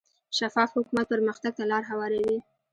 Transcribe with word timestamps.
شفاف 0.37 0.69
حکومت 0.77 1.05
پرمختګ 1.11 1.51
ته 1.57 1.63
لار 1.69 1.83
هواروي. 1.91 2.37